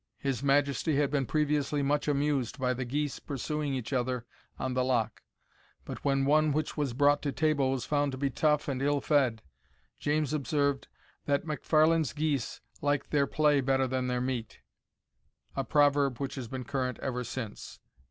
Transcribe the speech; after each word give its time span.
His 0.17 0.41
Majesty 0.41 0.95
had 0.95 1.11
been 1.11 1.27
previously 1.27 1.83
much 1.83 2.07
amused 2.07 2.57
by 2.57 2.73
the 2.73 2.85
geese 2.85 3.19
pursuing 3.19 3.75
each 3.75 3.93
other 3.93 4.25
on 4.57 4.73
the 4.73 4.83
Loch. 4.83 5.21
But, 5.85 6.03
when 6.03 6.25
one 6.25 6.51
which 6.53 6.75
was 6.75 6.93
brought 6.93 7.21
to 7.21 7.31
table, 7.31 7.69
was 7.69 7.85
found 7.85 8.11
to 8.11 8.17
be 8.17 8.31
tough 8.31 8.67
and 8.67 8.81
ill 8.81 8.99
fed, 8.99 9.43
James 9.99 10.33
observed 10.33 10.87
"that 11.25 11.45
MacFarlane's 11.45 12.13
geese 12.13 12.61
liked 12.81 13.11
their 13.11 13.27
play 13.27 13.61
better 13.61 13.85
than 13.85 14.07
their 14.07 14.21
meat," 14.21 14.61
a 15.55 15.63
proverb 15.63 16.17
which 16.17 16.33
has 16.33 16.47
been 16.47 16.63
current 16.63 16.97
ever 16.97 17.23
since. 17.23 17.79